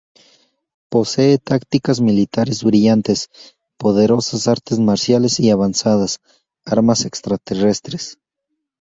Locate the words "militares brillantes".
2.01-3.29